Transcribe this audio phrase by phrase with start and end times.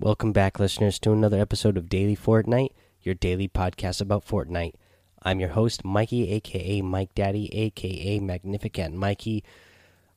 [0.00, 2.70] Welcome back, listeners, to another episode of Daily Fortnite,
[3.02, 4.74] your daily podcast about Fortnite.
[5.22, 9.44] I'm your host, Mikey, aka Mike Daddy, aka Magnificent Mikey.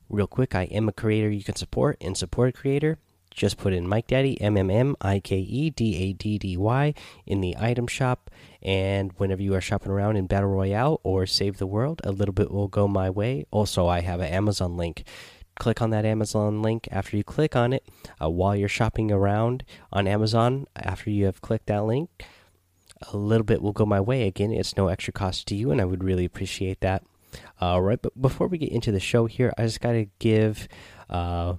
[0.09, 2.97] Real quick, I am a creator you can support and support a creator.
[3.29, 6.57] Just put in Mike Daddy, M M M I K E D A D D
[6.57, 6.95] Y,
[7.27, 8.31] in the item shop.
[8.63, 12.33] And whenever you are shopping around in Battle Royale or Save the World, a little
[12.33, 13.45] bit will go my way.
[13.51, 15.03] Also, I have an Amazon link
[15.59, 16.87] click on that Amazon link.
[16.91, 17.87] After you click on it,
[18.21, 22.09] uh, while you're shopping around on Amazon, after you have clicked that link,
[23.11, 24.27] a little bit will go my way.
[24.27, 27.03] Again, it's no extra cost to you, and I would really appreciate that.
[27.59, 30.67] All right, but before we get into the show here, I just got to give
[31.09, 31.55] uh,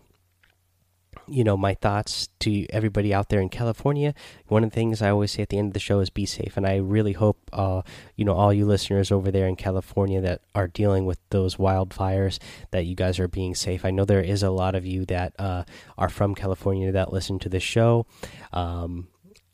[1.28, 4.14] you know my thoughts to everybody out there in California.
[4.48, 6.26] One of the things I always say at the end of the show is be
[6.26, 7.82] safe, and I really hope uh,
[8.16, 12.38] you know all you listeners over there in California that are dealing with those wildfires
[12.70, 13.84] that you guys are being safe.
[13.84, 15.64] I know there is a lot of you that uh,
[15.96, 18.06] are from California that listen to this show.
[18.52, 19.08] Um,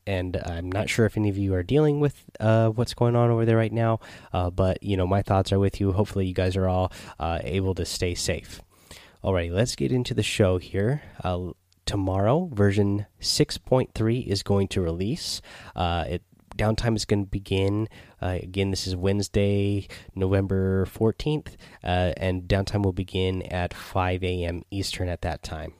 [0.06, 3.30] and I'm not sure if any of you are dealing with uh, what's going on
[3.30, 4.00] over there right now,
[4.32, 5.92] uh, but you know my thoughts are with you.
[5.92, 8.60] Hopefully, you guys are all uh, able to stay safe.
[9.22, 11.02] Alrighty, let's get into the show here.
[11.86, 15.42] Tomorrow, version 6.3 is going to release.
[15.76, 16.22] Uh, it
[16.56, 17.88] downtime is going to begin.
[18.22, 24.62] Uh, again, this is Wednesday, November 14th, uh, and downtime will begin at 5 a.m.
[24.70, 25.74] Eastern at that time.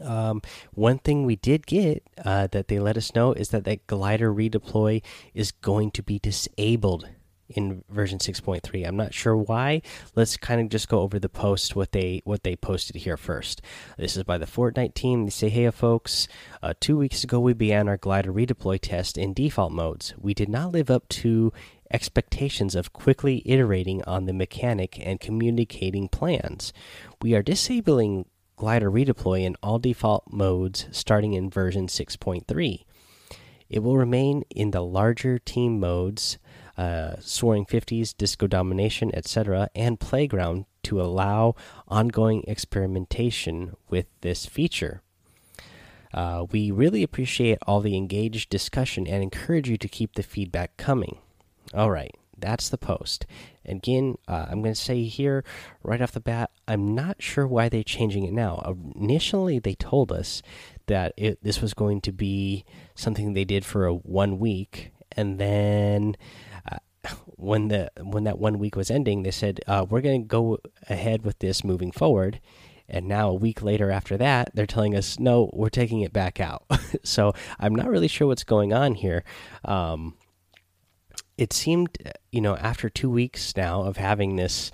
[0.00, 0.40] Um,
[0.72, 4.32] one thing we did get uh, that they let us know is that that glider
[4.32, 5.02] redeploy
[5.34, 7.08] is going to be disabled
[7.50, 9.82] in version 6.3 i'm not sure why.
[10.14, 13.60] Let's kind of just go over the post what they what they posted here first.
[13.98, 15.24] This is by the fortnite team.
[15.24, 16.28] They say hey folks
[16.62, 20.14] uh, two weeks ago we began our glider redeploy test in default modes.
[20.18, 21.52] We did not live up to
[21.92, 26.72] expectations of quickly iterating on the mechanic and communicating plans.
[27.20, 28.26] We are disabling
[28.56, 32.84] glider redeploy in all default modes starting in version 6.3
[33.70, 36.38] it will remain in the larger team modes
[36.76, 41.54] uh, Soaring 50s, Disco Domination, etc., and Playground to allow
[41.88, 45.02] ongoing experimentation with this feature.
[46.12, 50.76] Uh, we really appreciate all the engaged discussion and encourage you to keep the feedback
[50.76, 51.18] coming.
[51.72, 53.26] All right, that's the post.
[53.64, 55.44] Again, uh, I'm going to say here
[55.84, 58.76] right off the bat, I'm not sure why they're changing it now.
[58.96, 60.42] Initially, they told us
[60.86, 62.64] that it, this was going to be
[62.96, 66.16] something they did for a one week, and then
[67.36, 70.58] when the when that one week was ending, they said uh, we're going to go
[70.88, 72.40] ahead with this moving forward.
[72.88, 76.40] And now a week later after that, they're telling us no, we're taking it back
[76.40, 76.64] out.
[77.04, 79.22] so I'm not really sure what's going on here.
[79.64, 80.14] Um,
[81.38, 81.96] it seemed,
[82.30, 84.70] you know, after two weeks now of having this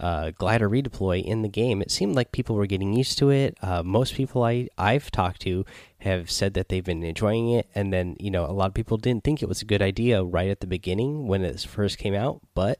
[0.00, 3.56] uh, glider redeploy in the game, it seemed like people were getting used to it.
[3.62, 5.64] Uh, most people I I've talked to
[6.02, 8.96] have said that they've been enjoying it, and then you know a lot of people
[8.96, 12.14] didn't think it was a good idea right at the beginning when it first came
[12.14, 12.78] out, but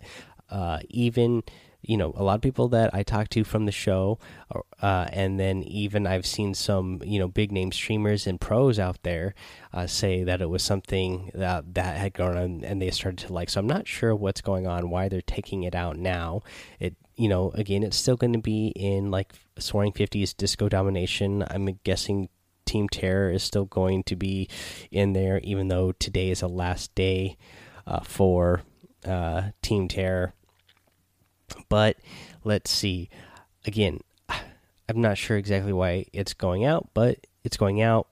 [0.51, 1.43] uh, even
[1.83, 4.19] you know a lot of people that I talked to from the show,
[4.83, 9.03] uh, and then even I've seen some you know big name streamers and pros out
[9.03, 9.35] there
[9.73, 13.33] uh, say that it was something that that had gone on and they started to
[13.33, 13.51] like.
[13.51, 16.43] So I'm not sure what's going on, why they're taking it out now.
[16.79, 21.45] It you know, again, it's still going to be in like Soaring 50s Disco Domination.
[21.51, 22.31] I'm guessing
[22.71, 24.49] Team Terror is still going to be
[24.93, 27.37] in there, even though today is the last day
[27.85, 28.63] uh, for
[29.05, 30.35] uh, Team Terror.
[31.69, 31.97] But
[32.45, 33.11] let's see.
[33.67, 33.99] Again,
[34.29, 38.07] I'm not sure exactly why it's going out, but it's going out.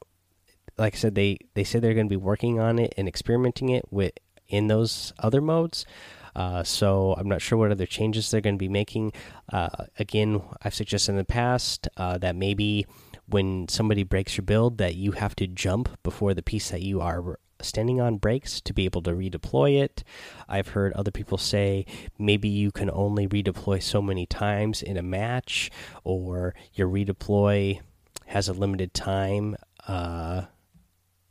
[0.77, 3.69] Like I said, they they said they're going to be working on it and experimenting
[3.69, 4.13] it with
[4.49, 5.87] in those other modes.
[6.35, 9.13] Uh, so I'm not sure what other changes they're going to be making.
[9.53, 12.87] Uh, again, I've suggested in the past uh, that maybe
[13.29, 17.01] when somebody breaks your build, that you have to jump before the piece that you
[17.01, 20.05] are standing on breaks to be able to redeploy it.
[20.49, 21.85] I've heard other people say
[22.19, 25.71] maybe you can only redeploy so many times in a match,
[26.05, 27.81] or your redeploy
[28.27, 29.57] has a limited time
[29.87, 30.43] uh,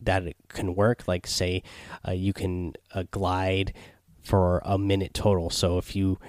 [0.02, 1.08] that it can work.
[1.08, 1.64] Like, say,
[2.08, 3.74] uh, you can uh, glide
[4.22, 5.50] for a minute total.
[5.50, 6.20] So if you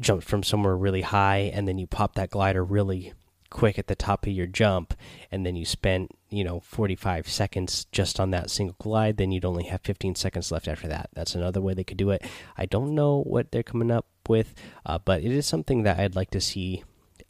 [0.00, 3.12] jump from somewhere really high and then you pop that glider really
[3.50, 4.94] quick at the top of your jump
[5.30, 9.44] and then you spent you know 45 seconds just on that single glide then you'd
[9.44, 12.22] only have 15 seconds left after that that's another way they could do it
[12.56, 14.54] i don't know what they're coming up with
[14.84, 16.84] uh, but it is something that i'd like to see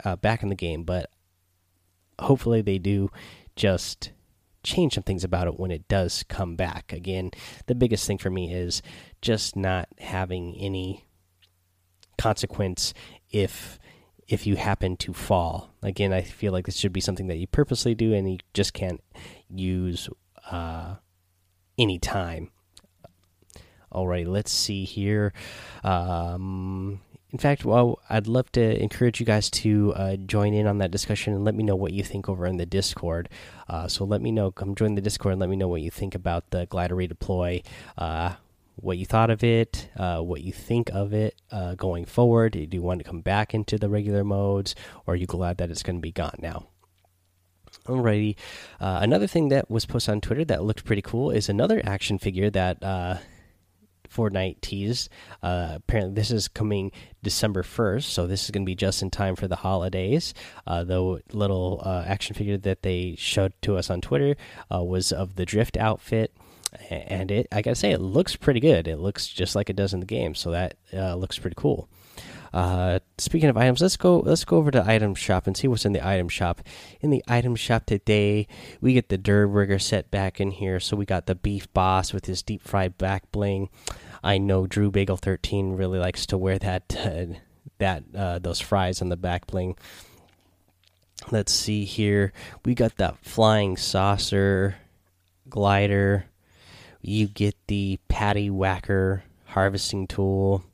[0.04, 1.10] uh, back in the game but
[2.18, 3.10] hopefully they do
[3.54, 4.10] just
[4.62, 6.92] change some things about it when it does come back.
[6.92, 7.30] Again,
[7.66, 8.82] the biggest thing for me is
[9.20, 11.06] just not having any
[12.18, 12.92] consequence
[13.30, 13.78] if
[14.28, 15.70] if you happen to fall.
[15.82, 18.74] Again, I feel like this should be something that you purposely do and you just
[18.74, 19.02] can't
[19.48, 20.08] use
[20.50, 20.96] uh,
[21.78, 22.50] anytime.
[23.90, 25.32] Alright, let's see here.
[25.82, 30.78] Um, in fact, well, I'd love to encourage you guys to uh, join in on
[30.78, 33.30] that discussion and let me know what you think over in the Discord.
[33.68, 35.90] Uh, so let me know, come join the Discord and let me know what you
[35.90, 37.64] think about the glider redeploy,
[37.96, 38.34] uh,
[38.80, 42.52] what you thought of it, uh, what you think of it uh, going forward.
[42.52, 44.74] Do you want to come back into the regular modes,
[45.06, 46.68] or are you glad that it's going to be gone now?
[47.86, 48.36] Alrighty.
[48.80, 52.18] Uh, another thing that was posted on Twitter that looked pretty cool is another action
[52.18, 52.82] figure that
[54.08, 55.08] Fortnite teased.
[55.42, 56.90] Uh, apparently, this is coming
[57.22, 60.34] December 1st, so this is going to be just in time for the holidays.
[60.66, 64.36] Uh, the little uh, action figure that they showed to us on Twitter
[64.72, 66.34] uh, was of the Drift outfit.
[66.90, 68.88] And it, I gotta say, it looks pretty good.
[68.88, 71.88] It looks just like it does in the game, so that uh, looks pretty cool.
[72.52, 74.20] Uh, speaking of items, let's go.
[74.20, 76.62] Let's go over to item shop and see what's in the item shop.
[77.00, 78.46] In the item shop today,
[78.80, 80.80] we get the Durr Burger set back in here.
[80.80, 83.68] So we got the Beef Boss with his deep fried back bling.
[84.22, 87.38] I know Drew Bagel thirteen really likes to wear that uh,
[87.78, 89.76] that uh, those fries on the back bling.
[91.30, 92.32] Let's see here.
[92.64, 94.76] We got that flying saucer
[95.48, 96.26] glider.
[97.00, 100.64] You get the patty whacker harvesting tool.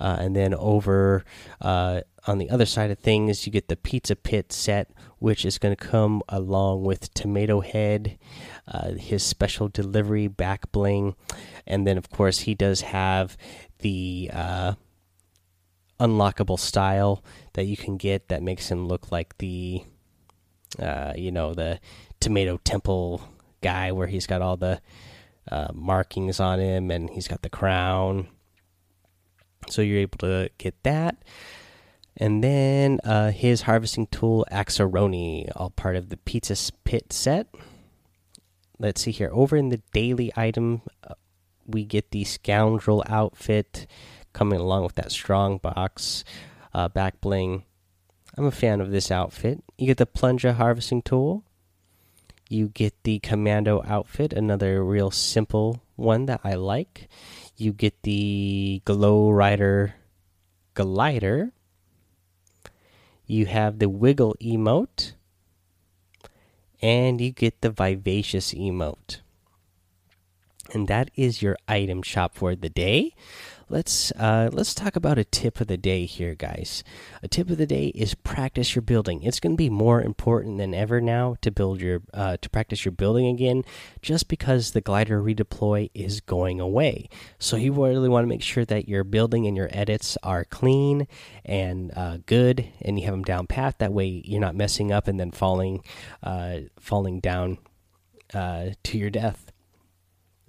[0.00, 1.24] Uh, and then over
[1.60, 5.58] uh, on the other side of things, you get the Pizza Pit set, which is
[5.58, 8.18] going to come along with Tomato Head,
[8.66, 11.14] uh, his special delivery back bling,
[11.66, 13.36] and then of course he does have
[13.78, 14.74] the uh,
[16.00, 17.22] unlockable style
[17.52, 19.82] that you can get that makes him look like the,
[20.78, 21.78] uh, you know, the
[22.20, 23.22] Tomato Temple
[23.62, 24.80] guy, where he's got all the
[25.50, 28.28] uh, markings on him and he's got the crown.
[29.68, 31.16] So you're able to get that.
[32.16, 37.48] And then uh, his harvesting tool, Axaroni, all part of the Pizza Pit set.
[38.78, 39.30] Let's see here.
[39.32, 41.14] Over in the daily item, uh,
[41.66, 43.86] we get the Scoundrel outfit
[44.32, 46.24] coming along with that strong box
[46.72, 47.64] uh, back bling.
[48.36, 49.62] I'm a fan of this outfit.
[49.78, 51.44] You get the Plunger harvesting tool.
[52.54, 57.08] You get the Commando outfit, another real simple one that I like.
[57.56, 59.96] You get the Glow Rider
[60.74, 61.50] glider.
[63.26, 65.14] You have the Wiggle emote.
[66.80, 69.18] And you get the Vivacious emote.
[70.72, 73.16] And that is your item shop for the day
[73.68, 76.84] let's uh, let's talk about a tip of the day here, guys.
[77.22, 79.22] A tip of the day is practice your building.
[79.22, 82.84] It's going to be more important than ever now to build your uh, to practice
[82.84, 83.64] your building again,
[84.02, 87.08] just because the glider redeploy is going away.
[87.38, 91.06] So you really want to make sure that your building and your edits are clean
[91.44, 93.78] and uh, good, and you have them down pat.
[93.78, 95.82] That way, you're not messing up and then falling
[96.22, 97.58] uh, falling down
[98.32, 99.43] uh, to your death.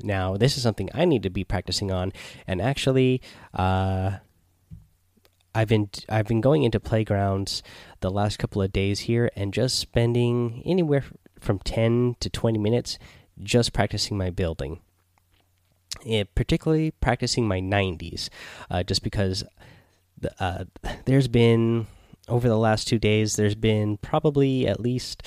[0.02, 2.12] Now, this is something I need to be practicing on,
[2.48, 3.22] and actually,
[3.54, 4.18] uh,
[5.54, 7.64] I've been I've been going into playgrounds
[8.02, 11.06] the last couple of days here, and just spending anywhere
[11.40, 13.00] from ten to twenty minutes
[13.42, 14.80] just practicing my building.
[16.06, 18.30] It, particularly practicing my 90s,
[18.70, 19.44] uh, just because
[20.18, 20.66] the, uh,
[21.06, 21.88] there's been
[22.28, 25.24] over the last two days, there's been probably at least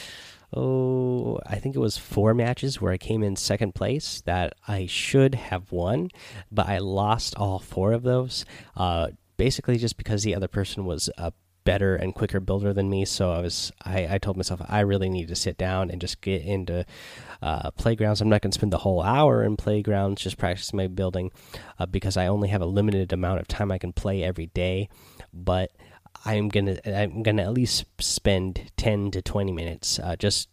[0.53, 4.87] oh, I think it was four matches where I came in second place that I
[4.87, 6.11] should have won,
[6.51, 8.45] but I lost all four of those.
[8.77, 11.33] Uh, basically, just because the other person was a
[11.69, 13.05] better and quicker builder than me.
[13.05, 16.23] So I was, I, I told myself I really need to sit down and just
[16.23, 16.87] get into
[17.43, 18.23] uh, playgrounds.
[18.23, 21.31] I'm not going to spend the whole hour in playgrounds just practicing my building
[21.79, 24.89] uh, because I only have a limited amount of time I can play every day.
[25.35, 25.71] But
[26.25, 30.49] I'm gonna I'm gonna at least spend ten to twenty minutes uh, just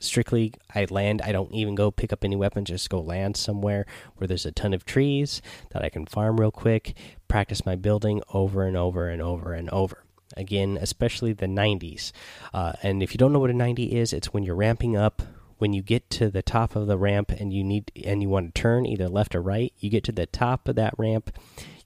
[0.00, 1.22] strictly I land.
[1.22, 2.68] I don't even go pick up any weapons.
[2.68, 6.50] Just go land somewhere where there's a ton of trees that I can farm real
[6.50, 6.96] quick.
[7.28, 10.04] Practice my building over and over and over and over.
[10.36, 12.10] Again, especially the 90s.
[12.52, 15.22] Uh, and if you don't know what a 90 is, it's when you're ramping up.
[15.58, 18.54] When you get to the top of the ramp and you need and you want
[18.54, 21.30] to turn either left or right, you get to the top of that ramp.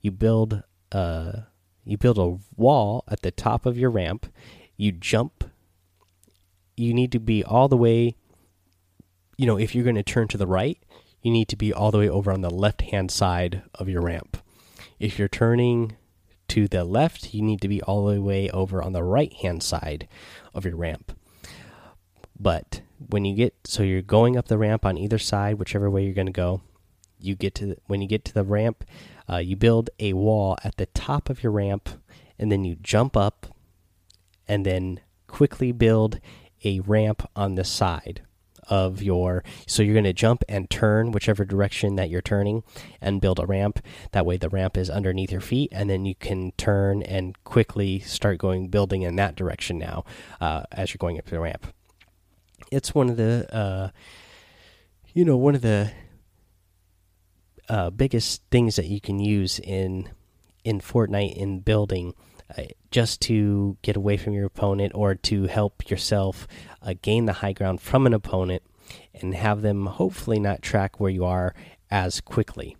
[0.01, 1.41] You build uh
[1.91, 4.31] you build a wall at the top of your ramp.
[4.77, 5.43] You jump.
[6.75, 8.15] You need to be all the way.
[9.37, 10.77] You know, if you're going to turn to the right,
[11.21, 14.01] you need to be all the way over on the left hand side of your
[14.01, 14.37] ramp.
[14.99, 15.95] If you're turning
[16.49, 19.63] to the left, you need to be all the way over on the right hand
[19.63, 20.07] side
[20.53, 21.17] of your ramp.
[22.39, 26.03] But when you get so you're going up the ramp on either side, whichever way
[26.03, 26.61] you're going to go,
[27.19, 28.83] you get to when you get to the ramp,
[29.29, 31.89] uh, you build a wall at the top of your ramp,
[32.37, 33.47] and then you jump up,
[34.47, 36.19] and then quickly build
[36.63, 38.21] a ramp on the side
[38.69, 42.63] of your so you're going to jump and turn whichever direction that you're turning
[43.01, 43.79] and build a ramp.
[44.11, 47.99] That way the ramp is underneath your feet and then you can turn and quickly
[47.99, 50.05] start going building in that direction now
[50.39, 51.67] uh, as you're going up the ramp.
[52.71, 53.89] It's one of the uh,
[55.13, 55.91] you know one of the
[57.69, 60.09] uh, biggest things that you can use in
[60.63, 62.13] in Fortnite in building
[62.57, 66.47] uh, just to get away from your opponent or to help yourself
[66.81, 68.63] uh, gain the high ground from an opponent
[69.13, 71.53] and have them hopefully not track where you are
[71.91, 72.75] as quickly.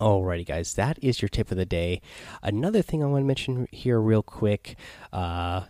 [0.00, 2.00] Alrighty, guys, that is your tip of the day.
[2.42, 4.76] Another thing I want to mention here, real quick,
[5.12, 5.62] uh,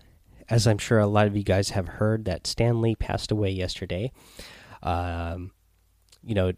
[0.49, 3.51] as I'm sure a lot of you guys have heard, that Stan Lee passed away
[3.51, 4.13] yesterday.
[4.83, 5.53] Um,
[6.23, 6.53] you know,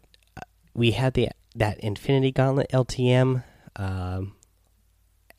[0.77, 3.43] we had the that Infinity Gauntlet LTM
[3.75, 4.35] um,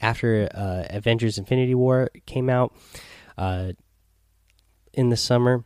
[0.00, 2.74] after uh, Avengers: Infinity War came out
[3.38, 3.72] uh,
[4.92, 5.64] in the summer.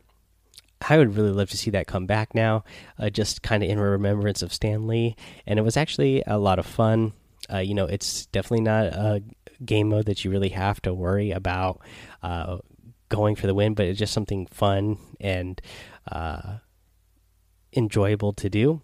[0.89, 2.65] I would really love to see that come back now,
[2.99, 5.15] uh, just kind of in remembrance of Stan Lee.
[5.47, 7.13] And it was actually a lot of fun.
[7.51, 9.23] Uh, you know, it's definitely not a
[9.63, 11.79] game mode that you really have to worry about
[12.21, 12.57] uh,
[13.07, 15.61] going for the win, but it's just something fun and
[16.11, 16.57] uh,
[17.73, 18.81] enjoyable to do.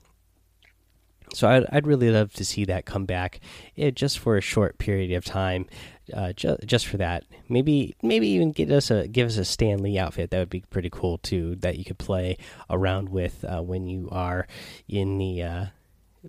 [1.33, 3.39] So I'd, I'd really love to see that come back,
[3.77, 5.67] eh, just for a short period of time,
[6.13, 7.23] uh, ju just for that.
[7.47, 10.31] Maybe maybe even get us a give us a Stan Lee outfit.
[10.31, 11.55] That would be pretty cool too.
[11.57, 12.37] That you could play
[12.69, 14.47] around with uh, when you are
[14.87, 15.65] in the uh,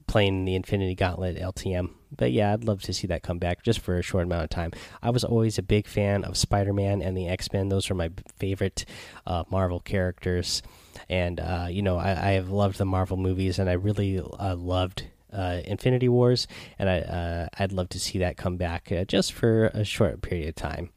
[0.07, 1.90] playing the Infinity Gauntlet LTM.
[2.16, 4.50] But yeah, I'd love to see that come back just for a short amount of
[4.50, 4.73] time.
[5.02, 7.69] I was always a big fan of Spider Man and the X Men.
[7.69, 8.85] Those are my favorite
[9.26, 10.62] uh, Marvel characters
[11.09, 14.56] and uh, you know I, I, have loved the Marvel movies, and I really uh,
[14.56, 16.47] loved uh, Infinity Wars,
[16.78, 20.23] and I uh, I'd love to see that come back uh, just for a short
[20.23, 20.90] period of time.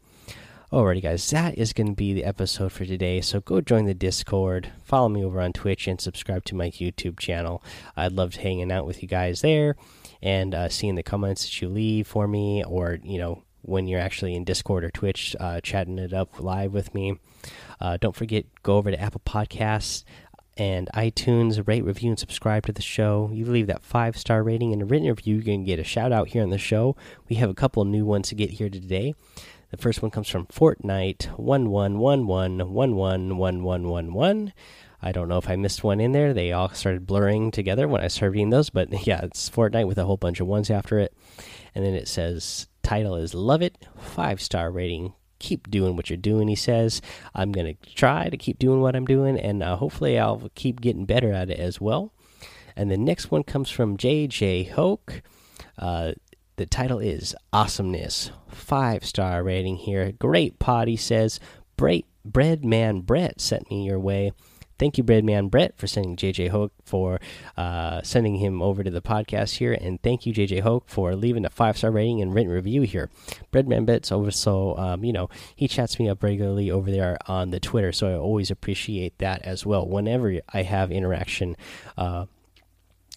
[0.71, 3.21] Alrighty, guys, that is going to be the episode for today.
[3.21, 7.19] So go join the Discord, follow me over on Twitch, and subscribe to my YouTube
[7.19, 7.63] channel.
[7.95, 9.75] I'd love hanging out with you guys there
[10.23, 14.00] and uh, seeing the comments that you leave for me, or you know when you're
[14.00, 17.19] actually in Discord or Twitch, chatting it up live with me.
[17.79, 20.03] Uh, don't forget, go over to Apple Podcasts
[20.57, 23.29] and iTunes, rate, review, and subscribe to the show.
[23.33, 25.83] You leave that five star rating and a written review, you're going to get a
[25.83, 26.95] shout out here on the show.
[27.29, 29.15] We have a couple new ones to get here today.
[29.71, 34.13] The first one comes from Fortnite one one one one one one one one one
[34.13, 34.53] one.
[35.01, 36.33] I don't know if I missed one in there.
[36.33, 39.97] They all started blurring together when I started reading those, but yeah, it's Fortnite with
[39.97, 41.13] a whole bunch of ones after it.
[41.73, 46.17] And then it says title is Love It, five star rating keep doing what you're
[46.17, 46.47] doing.
[46.47, 47.01] He says,
[47.35, 50.81] I'm going to try to keep doing what I'm doing, and uh, hopefully, I'll keep
[50.81, 52.13] getting better at it as well.
[52.75, 55.21] And the next one comes from JJ Hoke.
[55.77, 56.13] Uh,
[56.55, 58.31] the title is Awesomeness.
[58.47, 60.12] Five star rating here.
[60.12, 61.39] Great pod, he says.
[61.75, 64.31] Bread Man Brett sent me your way.
[64.83, 67.21] Thank you, Breadman Brett, for sending JJ Hoke for
[67.55, 71.45] uh, sending him over to the podcast here, and thank you, JJ Hoke, for leaving
[71.45, 73.09] a five star rating and written review here.
[73.53, 77.51] Breadman Brett's over, so um, you know he chats me up regularly over there on
[77.51, 79.87] the Twitter, so I always appreciate that as well.
[79.87, 81.55] Whenever I have interaction.
[81.97, 82.25] Uh,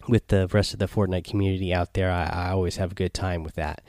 [0.06, 3.12] with the rest of the Fortnite community out there, I, I always have a good
[3.12, 3.82] time with that.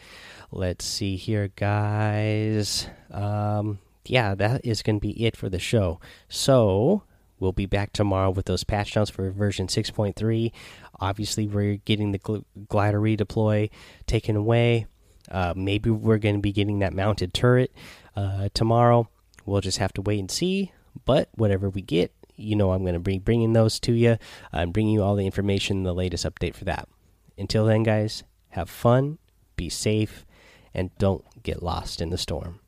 [0.51, 2.87] Let's see here, guys.
[3.11, 5.99] Um, yeah, that is going to be it for the show.
[6.27, 7.03] So,
[7.39, 10.51] We'll be back tomorrow with those patch notes for version 6.3.
[10.99, 13.69] Obviously, we're getting the gl glider redeploy
[14.07, 14.87] taken away.
[15.29, 17.71] Uh, maybe we're going to be getting that mounted turret
[18.15, 19.07] uh, tomorrow.
[19.45, 20.71] We'll just have to wait and see.
[21.05, 24.17] But whatever we get, you know I'm going to be bringing those to you
[24.51, 26.87] and bringing you all the information, the latest update for that.
[27.37, 29.19] Until then, guys, have fun,
[29.55, 30.25] be safe,
[30.73, 32.59] and don't get lost in the storm.